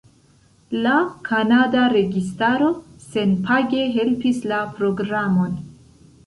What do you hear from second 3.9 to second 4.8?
helpis la